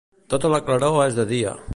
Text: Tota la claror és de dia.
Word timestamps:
Tota 0.33 0.49
la 0.53 0.59
claror 0.69 0.97
és 1.03 1.19
de 1.19 1.27
dia. 1.33 1.55